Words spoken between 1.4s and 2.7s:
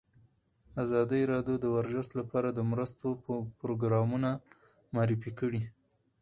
د ورزش لپاره د